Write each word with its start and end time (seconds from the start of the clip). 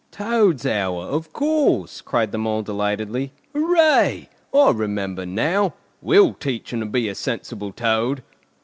"Toad's 0.09 0.65
hour, 0.65 1.03
of 1.03 1.31
course!" 1.31 2.01
cried 2.01 2.31
the 2.31 2.39
Mole 2.39 2.63
delightedly. 2.63 3.33
"Hooray! 3.53 4.29
I 4.51 4.71
remember 4.71 5.27
now! 5.27 5.75
We'll 6.01 6.33
teach 6.33 6.73
him 6.73 6.79
to 6.79 6.87
be 6.87 7.07
a 7.07 7.13
sensible 7.13 7.71
Toad!" 7.71 8.23